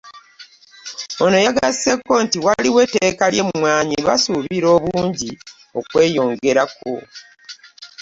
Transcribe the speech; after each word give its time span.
Ono 1.23 1.37
yagasseeko 1.45 2.13
nti 2.25 2.37
waliwo 2.45 2.77
etteeka 2.85 3.25
ly'emmwanyi 3.33 3.97
basuubira 4.07 4.67
obungi 4.77 5.29
okweyongerako. 5.79 6.93